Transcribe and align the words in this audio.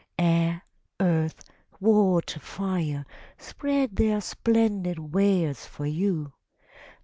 Air, 0.17 0.63
earth, 0.99 1.43
water, 1.79 2.39
fire, 2.39 3.05
spread 3.37 3.97
their 3.97 4.19
splendid 4.19 5.13
wares 5.13 5.67
for 5.67 5.85
you. 5.85 6.33